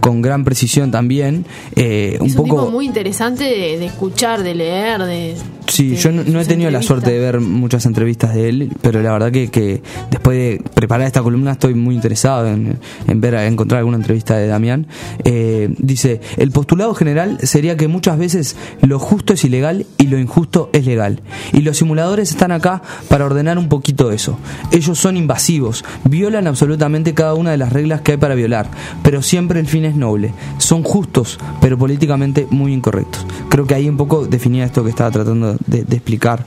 con 0.00 0.22
gran 0.22 0.44
precisión 0.44 0.92
también 0.92 1.44
eh, 1.74 2.16
un 2.20 2.28
es 2.28 2.36
un 2.36 2.44
poco 2.44 2.60
tipo 2.60 2.70
muy 2.70 2.86
interesante 2.86 3.44
de, 3.44 3.78
de 3.78 3.86
escuchar, 3.86 4.42
de 4.44 4.54
leer, 4.54 5.02
de... 5.02 5.34
Sí, 5.68 5.90
de 5.90 5.96
yo 5.96 6.12
no, 6.12 6.24
no 6.24 6.40
he 6.40 6.44
tenido 6.44 6.70
la 6.70 6.82
suerte 6.82 7.10
de 7.10 7.18
ver 7.18 7.40
muchas 7.40 7.86
entrevistas 7.86 8.34
de 8.34 8.48
él, 8.48 8.72
pero 8.80 9.02
la 9.02 9.12
verdad 9.12 9.30
que, 9.30 9.48
que 9.48 9.82
después 10.10 10.36
de 10.36 10.62
preparar 10.74 11.06
esta 11.06 11.22
columna 11.22 11.52
estoy 11.52 11.74
muy 11.74 11.94
interesado 11.94 12.46
en, 12.48 12.78
en 13.06 13.20
ver, 13.20 13.34
en 13.34 13.52
encontrar 13.52 13.78
alguna 13.78 13.98
entrevista 13.98 14.36
de 14.36 14.46
Damián. 14.46 14.86
Eh, 15.24 15.74
dice, 15.78 16.20
el 16.36 16.50
postulado 16.50 16.94
general 16.94 17.38
sería 17.42 17.76
que 17.76 17.88
muchas 17.88 18.18
veces 18.18 18.56
lo 18.82 18.98
justo 18.98 19.34
es 19.34 19.44
ilegal 19.44 19.86
y 19.98 20.06
lo 20.06 20.18
injusto 20.18 20.70
es 20.72 20.86
legal. 20.86 21.20
Y 21.52 21.60
los 21.60 21.76
simuladores 21.76 22.30
están 22.30 22.52
acá 22.52 22.82
para 23.08 23.26
ordenar 23.26 23.58
un 23.58 23.68
poquito 23.68 24.10
eso. 24.10 24.38
Ellos 24.72 24.98
son 24.98 25.16
invasivos, 25.16 25.84
violan 26.04 26.46
absolutamente 26.46 27.14
cada 27.14 27.34
una 27.34 27.50
de 27.50 27.58
las 27.58 27.72
reglas 27.72 28.00
que 28.00 28.12
hay 28.12 28.18
para 28.18 28.34
violar, 28.34 28.70
pero 29.02 29.22
siempre 29.22 29.60
el 29.60 29.66
fin 29.66 29.84
es 29.84 29.94
noble. 29.94 30.32
Son 30.58 30.82
justos, 30.82 31.38
pero 31.60 31.76
políticamente 31.76 32.46
muy 32.50 32.72
incorrectos. 32.72 33.26
Creo 33.48 33.66
que 33.66 33.74
ahí 33.74 33.88
un 33.88 33.96
poco 33.96 34.26
definía 34.26 34.64
esto 34.64 34.82
que 34.82 34.90
estaba 34.90 35.10
tratando 35.10 35.57
de, 35.66 35.82
de 35.84 35.96
explicar 35.96 36.44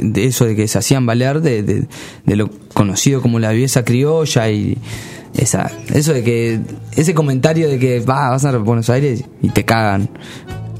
de 0.00 0.24
eso 0.26 0.44
de 0.44 0.56
que 0.56 0.66
se 0.66 0.78
hacían 0.78 1.06
valer 1.06 1.40
de, 1.40 1.62
de- 1.62 1.86
de 2.26 2.36
lo 2.36 2.50
conocido 2.74 3.22
como 3.22 3.38
la 3.38 3.50
viveza 3.52 3.84
criolla 3.84 4.50
y 4.50 4.76
esa 5.34 5.70
eso 5.94 6.12
de 6.12 6.22
que 6.24 6.60
ese 6.96 7.14
comentario 7.14 7.68
de 7.68 7.78
que 7.78 8.00
"Va, 8.00 8.30
vas 8.30 8.44
a 8.44 8.56
Buenos 8.58 8.90
Aires 8.90 9.24
y 9.40 9.48
te 9.50 9.64
cagan 9.64 10.08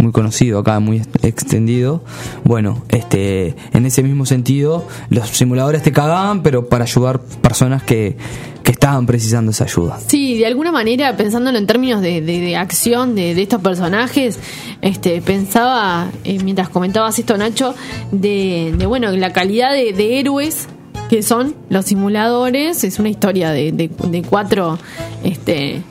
muy 0.03 0.13
conocido 0.13 0.59
acá 0.59 0.79
muy 0.81 0.99
ex- 0.99 1.09
extendido 1.25 2.03
bueno 2.45 2.83
este 2.91 3.55
en 3.73 3.87
ese 3.87 4.03
mismo 4.03 4.27
sentido 4.27 4.87
los 5.09 5.29
simuladores 5.31 5.83
te 5.83 5.93
cagaban 5.93 6.43
pero 6.43 6.69
para 6.69 6.85
ayudar 6.85 7.21
personas 7.21 7.83
que, 7.83 8.17
que 8.65 8.73
estaban 8.73 9.07
precisando 9.07 9.51
esa 9.53 9.65
ayuda 9.65 9.99
Sí, 10.07 10.37
de 10.39 10.47
alguna 10.47 10.73
manera, 10.73 11.17
pensándolo 11.17 11.57
en 11.59 11.67
términos 11.67 12.01
de, 12.03 12.21
de- 12.21 12.57
acción 12.57 13.15
de, 13.15 13.41
estos 13.41 13.61
personajes, 13.63 14.39
este, 14.83 15.21
pensaba, 15.23 16.11
eh, 16.25 16.39
mientras 16.45 16.69
comentabas 16.69 17.19
esto, 17.19 17.37
Nacho, 17.37 17.75
de, 18.11 18.75
bueno, 18.87 19.11
la 19.13 19.33
calidad 19.33 19.73
de, 19.73 19.93
de 19.93 20.21
héroes 20.21 20.69
que 21.09 21.23
son 21.23 21.55
los 21.71 21.87
simuladores. 21.87 22.85
Es 22.85 22.99
una 22.99 23.09
historia 23.09 23.51
de, 23.51 23.73
de- 23.73 23.91
de 24.09 24.23
cuatro, 24.23 24.79
este, 25.25 25.83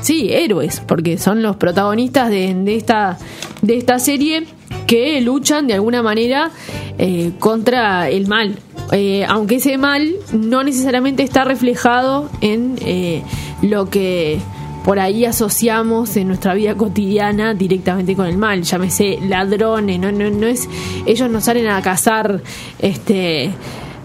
sí, 0.00 0.30
héroes, 0.32 0.82
porque 0.86 1.18
son 1.18 1.42
los 1.42 1.56
protagonistas 1.56 2.30
de, 2.30 2.54
de 2.54 2.76
esta, 2.76 3.18
de 3.62 3.76
esta 3.76 3.98
serie 3.98 4.46
que 4.86 5.20
luchan 5.20 5.66
de 5.66 5.74
alguna 5.74 6.02
manera 6.02 6.50
eh, 6.98 7.32
contra 7.38 8.08
el 8.08 8.26
mal. 8.26 8.58
Eh, 8.92 9.24
aunque 9.28 9.56
ese 9.56 9.76
mal 9.76 10.14
no 10.32 10.64
necesariamente 10.64 11.22
está 11.22 11.44
reflejado 11.44 12.30
en 12.40 12.76
eh, 12.80 13.22
lo 13.60 13.90
que 13.90 14.40
por 14.84 14.98
ahí 14.98 15.26
asociamos 15.26 16.16
en 16.16 16.28
nuestra 16.28 16.54
vida 16.54 16.74
cotidiana 16.74 17.52
directamente 17.52 18.16
con 18.16 18.26
el 18.26 18.38
mal, 18.38 18.62
llámese 18.62 19.18
ladrones, 19.20 20.00
no, 20.00 20.10
no, 20.10 20.30
no 20.30 20.46
es, 20.46 20.66
ellos 21.04 21.28
no 21.28 21.42
salen 21.42 21.66
a 21.66 21.82
cazar, 21.82 22.40
este, 22.78 23.50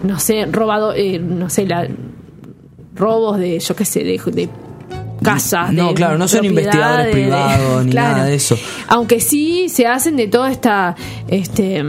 no 0.02 0.18
sé, 0.18 0.44
robado, 0.44 0.92
eh, 0.92 1.18
no 1.18 1.48
sé, 1.48 1.64
la, 1.64 1.88
robos 2.94 3.38
de, 3.38 3.58
yo 3.58 3.74
qué 3.74 3.86
sé, 3.86 4.04
de, 4.04 4.20
de 4.32 4.48
casas. 5.24 5.72
No, 5.72 5.88
de 5.88 5.94
claro, 5.94 6.18
no 6.18 6.28
son 6.28 6.44
investigadores 6.44 7.06
de- 7.06 7.12
privados 7.12 7.84
ni 7.86 7.92
nada 7.94 8.24
de 8.24 8.34
eso. 8.36 8.56
Aunque 8.88 9.20
sí 9.20 9.68
se 9.68 9.86
hacen 9.86 10.16
de 10.16 10.28
toda 10.28 10.50
esta, 10.50 10.94
este, 11.28 11.82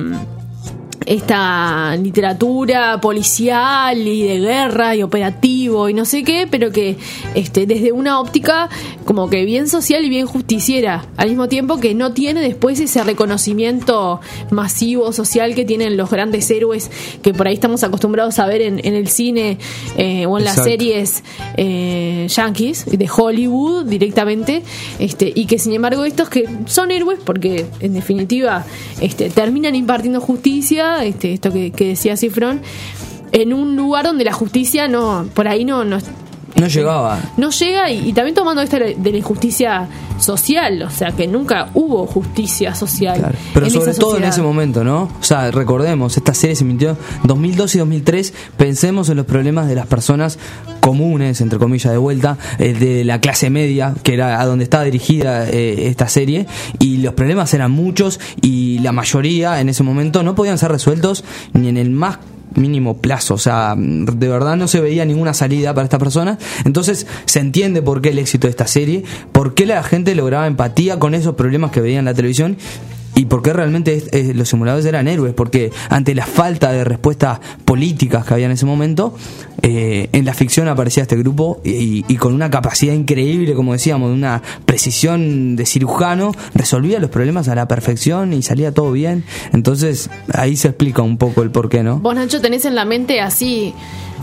esta 1.06 1.96
literatura 1.96 3.00
policial 3.00 3.98
y 3.98 4.24
de 4.24 4.40
guerra 4.40 4.96
y 4.96 5.04
operativo 5.04 5.90
y 5.90 5.94
no 5.94 6.06
sé 6.06 6.24
qué, 6.24 6.48
pero 6.50 6.72
que 6.72 6.98
este, 7.36 7.66
desde 7.66 7.92
una 7.92 8.20
óptica 8.20 8.70
como 9.06 9.30
que 9.30 9.46
bien 9.46 9.68
social 9.68 10.04
y 10.04 10.10
bien 10.10 10.26
justiciera, 10.26 11.06
al 11.18 11.30
mismo 11.30 11.48
tiempo 11.48 11.80
que 11.80 11.94
no 11.94 12.14
tiene 12.14 12.42
después 12.42 12.80
ese 12.80 13.04
reconocimiento 13.04 14.20
masivo 14.52 15.14
social 15.14 15.56
que 15.56 15.66
tienen 15.66 15.98
los 15.98 16.10
grandes 16.10 16.50
héroes 16.50 16.90
que 17.22 17.34
por 17.34 17.48
ahí 17.48 17.54
estamos 17.54 17.84
acostumbrados 17.84 18.40
a 18.40 18.48
ver 18.48 18.62
en, 18.62 18.80
en 18.84 18.96
el 18.96 19.08
cine 19.08 19.58
eh, 19.98 20.26
o 20.26 20.38
en 20.38 20.46
las 20.46 20.64
series 20.64 21.24
eh, 21.58 22.28
yankees 22.30 22.86
de 22.86 23.10
Hollywood 23.16 23.86
directamente 23.86 24.64
este 25.00 25.32
y 25.34 25.46
que 25.46 25.60
sin 25.60 25.74
embargo 25.74 26.06
estos 26.06 26.30
que 26.30 26.48
son 26.66 26.92
héroes 26.92 27.20
porque 27.24 27.66
en 27.80 27.94
definitiva 27.94 28.66
este 29.02 29.30
terminan 29.30 29.76
impartiendo 29.76 30.20
justicia 30.22 30.95
este 31.04 31.34
esto 31.34 31.52
que, 31.52 31.72
decía 31.72 32.18
Cifrón 32.18 32.62
en 33.32 33.54
un 33.54 33.76
lugar 33.76 34.06
donde 34.06 34.24
la 34.24 34.34
justicia 34.34 34.88
no 34.88 35.28
por 35.34 35.48
ahí 35.48 35.66
no 35.66 35.84
no 35.84 35.98
no 36.56 36.68
llegaba 36.68 37.20
no 37.38 37.50
llega 37.50 37.92
y, 37.92 38.10
y 38.10 38.14
también 38.14 38.36
tomando 38.36 38.62
esto 38.62 38.78
de 38.78 39.12
la 39.12 39.18
injusticia 39.18 39.88
social, 40.20 40.82
o 40.82 40.90
sea 40.90 41.12
que 41.12 41.28
nunca 41.28 41.70
hubo 41.74 42.06
justicia 42.08 42.74
social. 42.76 43.18
Claro. 43.20 43.36
Pero 43.54 43.70
sobre 43.70 43.94
todo 43.94 44.18
en 44.18 44.24
ese 44.24 44.42
momento, 44.42 44.84
¿no? 44.84 45.04
O 45.04 45.24
sea, 45.24 45.52
recordemos, 45.52 46.18
esta 46.18 46.34
serie 46.34 46.56
se 46.56 46.64
emitió 46.64 46.92
en 46.92 46.98
2002 47.24 47.76
y 47.76 47.80
2003. 47.80 48.34
Pensemos 48.58 49.10
en 49.10 49.18
los 49.18 49.26
problemas 49.26 49.68
de 49.68 49.76
las 49.76 49.88
personas 49.88 50.40
comunes, 50.80 51.42
entre 51.42 51.60
comillas, 51.60 51.92
de 51.92 51.98
vuelta, 51.98 52.38
eh, 52.60 52.74
de 52.74 53.04
la 53.04 53.20
clase 53.20 53.50
media, 53.50 53.94
que 54.04 54.14
era 54.14 54.40
a 54.40 54.46
donde 54.46 54.64
estaba 54.64 54.84
dirigida 54.84 55.50
eh, 55.50 55.88
esta 55.88 56.08
serie. 56.08 56.48
Y 56.80 56.98
los 56.98 57.14
problemas 57.14 57.54
eran 57.54 57.72
muchos 57.72 58.20
y 58.42 58.80
la 58.80 58.92
mayoría 58.92 59.60
en 59.60 59.70
ese 59.70 59.84
momento 59.84 60.24
no 60.24 60.36
podían 60.36 60.58
ser 60.58 60.72
resueltos 60.72 61.24
ni 61.54 61.70
en 61.70 61.78
el 61.78 61.90
más 61.90 62.20
mínimo 62.56 62.98
plazo, 62.98 63.36
o 63.36 63.38
sea, 63.38 63.76
de 63.78 64.28
verdad 64.28 64.56
no 64.56 64.68
se 64.68 64.82
veía 64.82 65.06
ninguna 65.06 65.34
salida 65.34 65.74
para 65.74 65.86
esta 65.86 66.00
persona, 66.00 66.38
entonces 66.64 67.08
se 67.26 67.40
entiende 67.40 67.82
por 67.82 68.02
qué 68.02 68.10
el 68.10 68.20
éxito 68.20 68.48
de 68.48 68.52
esta 68.52 68.68
serie, 68.68 69.04
por 69.32 69.54
qué 69.54 69.66
la 69.66 69.84
gente 69.84 70.16
lograba 70.16 70.48
empatía 70.48 71.00
con 71.00 71.14
esos 71.14 71.36
problemas 71.36 71.72
que 71.72 71.82
veían 71.82 72.00
en 72.00 72.06
la 72.06 72.14
televisión 72.14 72.58
y 73.16 73.26
por 73.26 73.42
qué 73.42 73.54
realmente 73.54 74.34
los 74.34 74.50
simuladores 74.50 74.86
eran 74.86 75.08
héroes, 75.08 75.34
porque 75.34 75.72
ante 75.90 76.14
la 76.14 76.26
falta 76.26 76.72
de 76.72 76.84
respuestas 76.84 77.40
políticas 77.64 78.26
que 78.26 78.34
había 78.34 78.46
en 78.46 78.52
ese 78.52 78.66
momento, 78.66 79.16
eh, 79.62 80.10
en 80.12 80.26
la 80.26 80.34
ficción 80.34 80.68
aparecía 80.68 81.04
este 81.04 81.16
grupo 81.16 81.62
y, 81.64 82.06
y 82.08 82.18
con 82.18 82.34
una 82.34 82.50
capacidad 82.50 82.94
increíble, 82.94 83.54
como 83.54 83.74
decíamos, 83.74 84.10
de 84.10 84.16
una 84.16 84.42
precisión 84.66 85.56
de 85.56 85.66
cirujano, 85.66 86.34
resolvía 86.54 87.00
los 87.00 87.10
problemas 87.10 87.48
a 87.48 87.56
la 87.56 87.68
perfección 87.68 88.34
y 88.34 88.42
salía 88.42 88.74
todo 88.74 88.92
bien. 88.92 89.24
Entonces 89.54 90.10
ahí 90.34 90.56
se 90.58 90.68
explica 90.68 91.02
un 91.02 91.18
poco 91.18 91.42
el 91.42 91.52
por 91.52 91.70
qué, 91.70 91.84
¿no? 91.84 92.00
Vos, 92.00 92.16
Nacho, 92.16 92.42
tenés 92.42 92.66
en 92.66 92.76
la 92.76 92.86
mente 92.86 93.22
así 93.22 93.74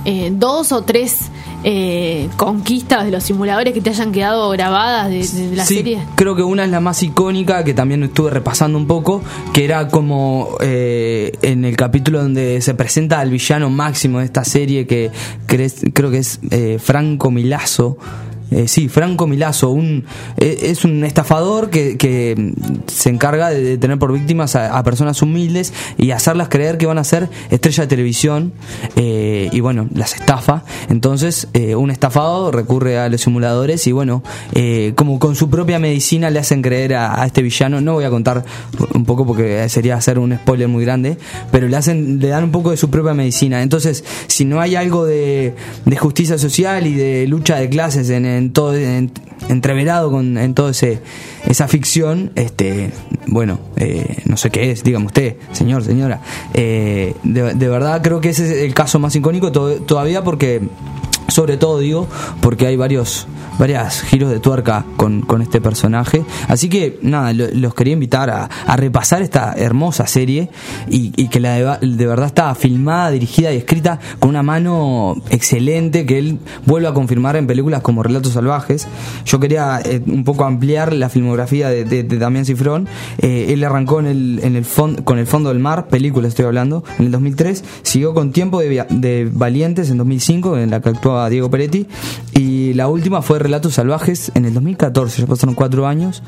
eh, 0.04 0.32
dos 0.32 0.72
o 0.72 0.82
tres 0.82 1.30
eh, 1.64 2.28
conquistas 2.37 3.04
de 3.04 3.11
los 3.11 3.23
simuladores 3.23 3.73
que 3.75 3.81
te 3.81 3.90
hayan 3.90 4.12
quedado 4.12 4.50
grabadas 4.50 5.09
de, 5.11 5.19
de 5.49 5.57
la 5.57 5.64
sí, 5.64 5.76
serie. 5.76 5.99
creo 6.16 6.35
que 6.37 6.42
una 6.42 6.64
es 6.64 6.71
la 6.71 6.81
más 6.81 7.02
icónica, 7.02 7.64
que 7.64 7.75
también 7.75 8.02
estuve 8.02 8.31
repasando 8.31 8.78
un 8.78 8.87
poco, 8.87 9.23
que 9.52 9.64
era 9.64 9.88
como 9.88 10.57
eh, 10.61 11.33
en 11.42 11.64
el 11.64 11.76
capítulo 11.76 12.23
donde 12.23 12.61
se 12.61 12.75
presenta 12.75 13.21
al 13.21 13.31
villano 13.31 13.71
máximo 13.71 14.19
de 14.19 14.25
esta 14.25 14.45
serie, 14.45 14.87
que 14.87 15.11
crees- 15.47 15.85
creo 15.92 16.11
que 16.11 16.19
es 16.19 16.40
eh, 16.50 16.78
Franco 16.83 17.31
Milazo. 17.31 17.99
Eh, 18.52 18.68
sí, 18.68 18.88
Franco 18.88 19.26
Milazo, 19.26 19.71
un, 19.71 20.04
eh, 20.37 20.59
es 20.62 20.85
un 20.85 21.04
estafador 21.04 21.71
que, 21.71 21.97
que 21.97 22.52
se 22.87 23.09
encarga 23.09 23.50
de, 23.50 23.78
tener 23.78 23.99
por 23.99 24.12
víctimas 24.12 24.56
a, 24.56 24.82
personas 24.82 25.23
humildes 25.23 25.73
y 25.99 26.11
hacerlas 26.11 26.49
creer 26.49 26.78
que 26.78 26.87
van 26.87 26.99
a 26.99 27.04
ser 27.04 27.28
estrella 27.50 27.85
de 27.85 27.88
televisión 27.88 28.52
eh, 28.97 29.49
y 29.52 29.61
bueno, 29.61 29.88
las 29.94 30.14
estafa. 30.14 30.64
Entonces, 30.88 31.49
eh, 31.52 31.75
un 31.75 31.90
estafado 31.90 32.50
recurre 32.50 32.99
a 32.99 33.09
los 33.09 33.21
simuladores 33.21 33.87
y 33.87 33.92
bueno, 33.92 34.23
eh, 34.54 34.92
como 34.97 35.18
con 35.18 35.37
su 35.37 35.49
propia 35.50 35.78
medicina 35.78 36.30
le 36.30 36.38
hacen 36.38 36.62
creer 36.62 36.94
a, 36.94 37.25
este 37.25 37.42
villano, 37.42 37.80
no 37.80 37.94
voy 37.94 38.04
a 38.04 38.11
contar 38.11 38.44
un 38.94 39.04
poco 39.04 39.26
porque 39.26 39.68
sería 39.68 39.97
hacer 39.97 40.18
un 40.18 40.35
spoiler 40.37 40.68
muy 40.68 40.85
grande, 40.85 41.16
pero 41.50 41.68
le 41.68 41.76
hacen, 41.76 42.18
le 42.18 42.28
dan 42.28 42.44
un 42.44 42.50
poco 42.50 42.71
de 42.71 42.76
su 42.76 42.90
propia 42.90 43.14
medicina. 43.14 43.62
Entonces, 43.62 44.04
si 44.26 44.44
no 44.44 44.61
hay 44.61 44.76
algo 44.76 45.04
de, 45.04 45.54
de 45.85 45.97
justicia 45.97 46.38
social 46.38 46.87
y 46.87 46.94
de 46.94 47.26
lucha 47.26 47.56
de 47.56 47.68
clases 47.68 48.11
en, 48.11 48.26
en 48.26 48.41
todo, 48.50 48.75
en- 48.75 49.12
entreverado 49.49 50.11
con, 50.11 50.37
en 50.38 50.54
ese 50.70 51.00
esa 51.46 51.68
ficción, 51.68 52.30
este, 52.34 52.90
bueno, 53.26 53.58
eh, 53.76 54.18
no 54.26 54.37
sé 54.37 54.50
qué 54.50 54.70
es, 54.70 54.82
dígame 54.84 55.06
usted, 55.06 55.37
señor, 55.52 55.84
señora. 55.84 56.20
Eh, 56.54 57.14
de, 57.22 57.54
verdad 57.68 58.00
creo 58.02 58.20
que 58.20 58.30
ese 58.30 58.44
es 58.44 58.62
el 58.64 58.75
caso 58.75 58.99
más 58.99 59.14
icónico 59.16 59.52
to- 59.52 59.82
todavía 59.82 60.22
porque 60.25 60.61
sobre 61.29 61.57
todo 61.57 61.79
digo 61.79 62.07
porque 62.41 62.67
hay 62.67 62.76
varios 62.76 63.26
varias 63.59 64.00
giros 64.02 64.31
de 64.31 64.41
tuerca 64.41 64.85
con, 64.97 65.21
con 65.23 65.43
este 65.43 65.61
personaje. 65.61 66.25
Así 66.49 66.69
que 66.69 66.99
nada 67.02 67.33
lo- 67.35 67.49
los 67.52 67.75
quería 67.75 67.93
invitar 67.93 68.31
a, 68.31 68.45
a 68.67 68.76
repasar 68.76 69.21
esta 69.23 69.52
hermosa 69.57 70.07
serie 70.07 70.49
y, 70.88 71.12
y 71.17 71.29
que 71.29 71.38
la 71.38 71.76
de, 71.79 71.87
de 71.87 72.07
verdad 72.07 72.26
está 72.26 72.55
filmada 72.55 73.11
dirigida 73.11 73.52
y 73.52 73.59
escrita 73.59 74.00
con 74.19 74.31
una 74.31 74.43
mano 74.43 75.14
excelente 75.31 76.07
que 76.07 76.19
él 76.19 76.38
vuelve 76.67 76.88
a 76.88 76.95
confirmar 76.95 77.37
en 77.37 77.47
películas 77.47 77.83
como 77.83 78.02
Relatos 78.02 78.33
Salvajes. 78.33 78.88
Yo 79.26 79.38
quería 79.38 79.81
eh, 79.85 80.02
un 80.07 80.25
poco 80.25 80.45
ampliar 80.45 80.93
la 80.95 81.09
filmografía 81.11 81.69
de, 81.69 81.85
de- 81.85 82.02
Damián 82.05 82.47
Cifrón. 82.47 82.88
Eh, 83.19 83.49
él 83.50 83.62
arrancó 83.64 84.00
en 84.00 84.07
el, 84.07 84.41
en 84.43 84.57
el 84.57 84.64
fon- 84.64 85.02
con 85.05 85.19
El 85.19 85.26
Fondo 85.26 85.50
del 85.50 85.59
Mar 85.59 85.88
película 85.88 86.26
estoy 86.26 86.47
hablando 86.47 86.85
en 86.99 87.07
el 87.07 87.12
2003 87.12 87.64
siguió 87.83 88.14
con 88.14 88.33
Tiempo 88.33 88.61
de, 88.61 88.87
de 88.88 89.29
Valientes 89.33 89.91
en 89.91 89.99
2005 89.99 90.57
en 90.59 90.71
la 90.71 90.81
que 90.81 90.93
actuaba 91.12 91.28
Diego 91.28 91.50
Peretti 91.50 91.87
y 92.35 92.73
la 92.73 92.88
última 92.88 93.21
fue 93.21 93.38
Relatos 93.38 93.75
Salvajes 93.75 94.33
en 94.35 94.47
el 94.47 94.54
2014 94.54 95.23
ya 95.23 95.26
pasaron 95.26 95.54
cuatro 95.54 95.87
años 95.87 96.23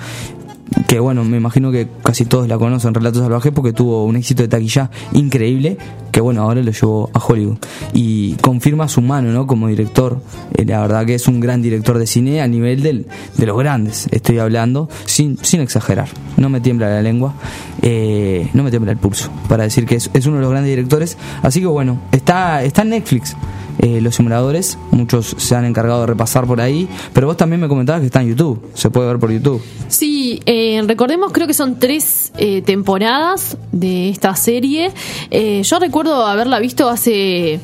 que 0.88 0.98
bueno, 0.98 1.24
me 1.24 1.36
imagino 1.36 1.70
que 1.70 1.88
casi 2.02 2.24
todos 2.24 2.48
la 2.48 2.58
conocen, 2.58 2.94
Relatos 2.94 3.22
Salvajes, 3.22 3.52
porque 3.52 3.72
tuvo 3.72 4.04
un 4.04 4.16
éxito 4.16 4.42
de 4.42 4.48
taquilla 4.48 4.90
increíble, 5.12 5.76
que 6.10 6.20
bueno, 6.20 6.42
ahora 6.42 6.62
lo 6.62 6.70
llevó 6.70 7.10
a 7.12 7.18
Hollywood. 7.18 7.58
Y 7.92 8.34
confirma 8.34 8.88
su 8.88 9.00
mano, 9.00 9.30
¿no? 9.30 9.46
Como 9.46 9.68
director. 9.68 10.20
Eh, 10.54 10.64
la 10.64 10.80
verdad 10.80 11.06
que 11.06 11.14
es 11.14 11.28
un 11.28 11.38
gran 11.38 11.62
director 11.62 11.98
de 11.98 12.06
cine 12.06 12.40
a 12.40 12.48
nivel 12.48 12.82
del, 12.82 13.06
de 13.36 13.46
los 13.46 13.56
grandes, 13.58 14.08
estoy 14.10 14.38
hablando, 14.38 14.88
sin, 15.04 15.38
sin 15.42 15.60
exagerar. 15.60 16.08
No 16.36 16.48
me 16.48 16.60
tiembla 16.60 16.88
la 16.88 17.02
lengua, 17.02 17.34
eh, 17.82 18.48
no 18.54 18.62
me 18.62 18.70
tiembla 18.70 18.92
el 18.92 18.98
pulso, 18.98 19.30
para 19.48 19.64
decir 19.64 19.86
que 19.86 19.96
es, 19.96 20.10
es 20.12 20.26
uno 20.26 20.36
de 20.36 20.42
los 20.42 20.50
grandes 20.50 20.70
directores. 20.70 21.16
Así 21.42 21.60
que 21.60 21.66
bueno, 21.66 22.00
está, 22.10 22.62
está 22.64 22.82
en 22.82 22.90
Netflix. 22.90 23.36
Eh, 23.84 24.00
los 24.00 24.14
simuladores, 24.14 24.78
muchos 24.92 25.34
se 25.36 25.54
han 25.54 25.66
encargado 25.66 26.00
de 26.00 26.06
repasar 26.06 26.46
por 26.46 26.58
ahí, 26.58 26.88
pero 27.12 27.26
vos 27.26 27.36
también 27.36 27.60
me 27.60 27.68
comentabas 27.68 28.00
que 28.00 28.06
está 28.06 28.22
en 28.22 28.28
YouTube, 28.28 28.70
se 28.72 28.88
puede 28.88 29.08
ver 29.08 29.18
por 29.18 29.30
YouTube. 29.30 29.60
Sí, 29.88 30.40
eh, 30.46 30.82
recordemos, 30.86 31.32
creo 31.32 31.46
que 31.46 31.52
son 31.52 31.78
tres 31.78 32.32
eh, 32.38 32.62
temporadas 32.62 33.58
de 33.72 34.08
esta 34.08 34.34
serie. 34.36 34.90
Yo 35.30 35.78
recuerdo 35.78 36.24
haberla 36.24 36.60
visto 36.60 36.88
hace 36.88 37.60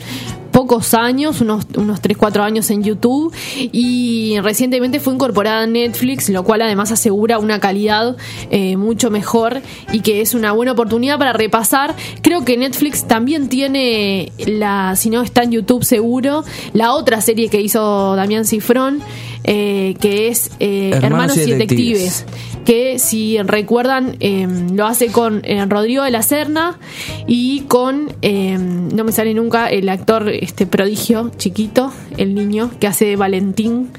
pocos 0.50 0.94
años, 0.94 1.40
unos, 1.40 1.66
unos 1.76 2.00
3, 2.00 2.16
4 2.16 2.42
años 2.42 2.70
en 2.70 2.82
YouTube 2.82 3.32
y 3.56 4.38
recientemente 4.40 5.00
fue 5.00 5.14
incorporada 5.14 5.62
a 5.62 5.66
Netflix, 5.66 6.28
lo 6.28 6.44
cual 6.44 6.62
además 6.62 6.92
asegura 6.92 7.38
una 7.38 7.60
calidad 7.60 8.16
eh, 8.50 8.76
mucho 8.76 9.10
mejor 9.10 9.62
y 9.92 10.00
que 10.00 10.20
es 10.20 10.34
una 10.34 10.52
buena 10.52 10.72
oportunidad 10.72 11.18
para 11.18 11.32
repasar. 11.32 11.94
Creo 12.22 12.44
que 12.44 12.56
Netflix 12.56 13.06
también 13.06 13.48
tiene 13.48 14.32
la, 14.46 14.96
si 14.96 15.10
no 15.10 15.22
está 15.22 15.42
en 15.42 15.52
YouTube 15.52 15.84
seguro, 15.84 16.44
la 16.72 16.94
otra 16.94 17.20
serie 17.20 17.48
que 17.48 17.60
hizo 17.60 18.16
Damián 18.16 18.44
Cifrón, 18.44 19.00
eh, 19.44 19.96
que 20.00 20.28
es 20.28 20.50
eh, 20.60 20.90
Hermanos 20.92 21.36
Hermanos, 21.36 21.36
y. 21.38 21.50
Detectives 21.50 22.26
que 22.64 22.98
si 22.98 23.38
recuerdan 23.42 24.16
eh, 24.20 24.46
lo 24.72 24.86
hace 24.86 25.08
con 25.08 25.40
eh, 25.44 25.64
Rodrigo 25.66 26.04
de 26.04 26.10
la 26.10 26.22
Serna 26.22 26.78
y 27.26 27.60
con 27.62 28.12
eh, 28.22 28.58
no 28.58 29.04
me 29.04 29.12
sale 29.12 29.34
nunca 29.34 29.68
el 29.68 29.88
actor 29.88 30.28
este 30.28 30.66
prodigio 30.66 31.30
chiquito 31.36 31.92
el 32.16 32.34
niño 32.34 32.70
que 32.78 32.86
hace 32.86 33.06
de 33.06 33.16
Valentín 33.16 33.90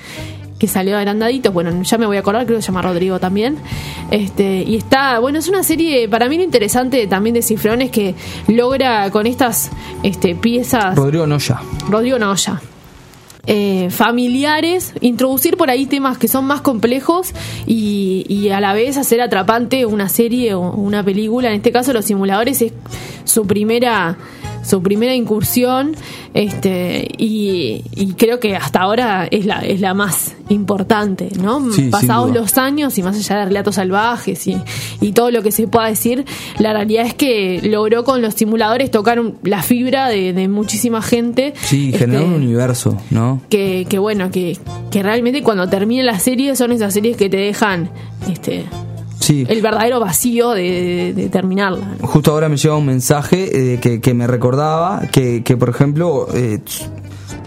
que 0.61 0.67
salió 0.67 0.93
de 0.93 0.99
agrandaditos, 0.99 1.51
bueno, 1.51 1.81
ya 1.81 1.97
me 1.97 2.05
voy 2.05 2.17
a 2.17 2.19
acordar, 2.19 2.45
creo 2.45 2.59
que 2.59 2.61
se 2.61 2.67
llama 2.67 2.83
Rodrigo 2.83 3.19
también. 3.19 3.57
Este, 4.11 4.61
y 4.61 4.75
está, 4.75 5.17
bueno, 5.17 5.39
es 5.39 5.47
una 5.47 5.63
serie, 5.63 6.07
para 6.07 6.29
mí 6.29 6.37
lo 6.37 6.43
interesante 6.43 7.07
también 7.07 7.33
de 7.33 7.41
Cifrón 7.41 7.81
es 7.81 7.89
que 7.89 8.13
logra 8.47 9.09
con 9.09 9.25
estas 9.25 9.71
este, 10.03 10.35
piezas 10.35 10.95
Rodrigo 10.95 11.25
Noya. 11.25 11.59
Rodrigo 11.89 12.19
Noya. 12.19 12.61
Eh, 13.47 13.89
familiares, 13.89 14.93
introducir 15.01 15.57
por 15.57 15.69
ahí 15.69 15.85
temas 15.85 16.17
que 16.17 16.27
son 16.27 16.45
más 16.45 16.61
complejos 16.61 17.33
y, 17.65 18.25
y 18.29 18.49
a 18.49 18.59
la 18.59 18.73
vez 18.73 18.97
hacer 18.97 19.21
atrapante 19.21 19.85
una 19.85 20.09
serie 20.09 20.53
o 20.53 20.71
una 20.71 21.03
película. 21.03 21.49
En 21.49 21.55
este 21.55 21.71
caso, 21.71 21.93
los 21.93 22.05
simuladores 22.05 22.61
es 22.61 22.73
su 23.23 23.47
primera 23.47 24.17
su 24.63 24.81
primera 24.81 25.13
incursión 25.15 25.95
este 26.33 27.07
y, 27.17 27.83
y 27.95 28.13
creo 28.13 28.39
que 28.39 28.55
hasta 28.55 28.79
ahora 28.81 29.27
es 29.29 29.45
la 29.45 29.59
es 29.61 29.81
la 29.81 29.93
más 29.93 30.33
importante 30.49 31.29
no 31.41 31.71
Sí, 31.71 31.89
pasados 31.89 32.33
los 32.33 32.57
años 32.57 32.97
y 32.97 33.03
más 33.03 33.15
allá 33.17 33.39
de 33.39 33.45
relatos 33.45 33.75
salvajes 33.75 34.47
y, 34.47 34.57
y 35.01 35.11
todo 35.13 35.31
lo 35.31 35.41
que 35.41 35.51
se 35.51 35.67
pueda 35.67 35.87
decir 35.87 36.25
la 36.59 36.73
realidad 36.73 37.05
es 37.05 37.13
que 37.13 37.59
logró 37.63 38.03
con 38.03 38.21
los 38.21 38.33
simuladores 38.35 38.91
tocar 38.91 39.19
un- 39.19 39.37
la 39.43 39.61
fibra 39.61 40.07
de, 40.09 40.33
de 40.33 40.47
muchísima 40.47 41.01
gente 41.01 41.53
Sí, 41.61 41.87
Este, 41.87 41.99
generar 41.99 42.23
un 42.25 42.33
universo, 42.33 42.97
¿no? 43.09 43.41
que, 43.49 43.85
que 43.89 43.99
bueno, 43.99 44.31
que, 44.31 44.57
que 44.89 45.03
realmente 45.03 45.41
cuando 45.43 45.67
termine 45.67 46.03
la 46.03 46.19
serie 46.19 46.55
son 46.55 46.71
esas 46.71 46.93
series 46.93 47.17
que 47.17 47.29
te 47.29 47.37
dejan 47.37 47.89
este 48.31 48.65
Sí. 49.21 49.45
el 49.47 49.61
verdadero 49.61 49.99
vacío 49.99 50.51
de, 50.51 51.29
terminarla. 51.31 51.95
Justo 52.01 52.31
ahora 52.31 52.49
me 52.49 52.57
llega 52.57 52.75
un 52.75 52.85
mensaje 52.85 53.73
eh, 53.73 53.79
que, 53.79 54.01
que 54.01 54.13
me 54.13 54.27
recordaba 54.27 55.03
que, 55.11 55.43
que 55.43 55.55
por 55.55 55.69
ejemplo, 55.69 56.27
eh, 56.33 56.59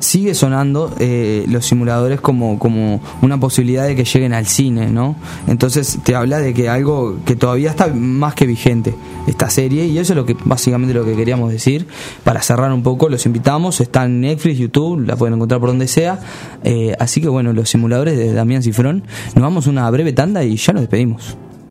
sigue 0.05 0.35
sonando 0.35 0.95
eh, 0.99 1.45
los 1.49 1.67
simuladores 1.67 2.21
como, 2.21 2.59
como 2.59 3.01
una 3.23 3.41
posibilidad 3.41 3.87
de 3.87 3.97
que 3.97 4.05
lleguen 4.05 4.33
al 4.33 4.47
cine, 4.47 4.91
¿no? 4.91 5.17
Entonces 5.47 5.99
te 6.05 6.15
habla 6.15 6.39
de 6.39 6.55
que 6.55 6.69
algo 6.69 7.17
que 7.25 7.37
todavía 7.37 7.71
está 7.71 7.89
más 7.89 8.35
que 8.35 8.47
vigente, 8.47 8.95
esta 9.27 9.51
serie, 9.51 9.87
y 9.87 9.99
eso 9.99 10.13
es 10.13 10.17
lo 10.17 10.27
que 10.27 10.37
básicamente 10.45 10.95
lo 10.95 11.05
que 11.05 11.17
queríamos 11.17 11.51
decir. 11.51 11.87
Para 12.23 12.43
cerrar 12.43 12.73
un 12.73 12.83
poco, 12.83 13.09
los 13.09 13.27
invitamos, 13.27 13.81
está 13.81 14.05
en 14.05 14.21
Netflix, 14.21 14.59
YouTube, 14.59 15.07
la 15.07 15.17
pueden 15.17 15.35
encontrar 15.35 15.61
por 15.61 15.71
donde 15.71 15.89
sea. 15.89 16.21
Eh, 16.63 16.95
así 16.99 17.21
que 17.21 17.29
bueno, 17.29 17.53
los 17.53 17.69
simuladores 17.69 18.17
de 18.17 18.33
Damián 18.33 18.63
Cifrón, 18.63 19.05
nos 19.35 19.43
vamos 19.43 19.67
a 19.67 19.71
una 19.71 19.91
breve 19.91 20.13
tanda 20.13 20.45
y 20.45 20.57
ya 20.57 20.73
nos 20.73 20.83
despedimos. 20.83 21.37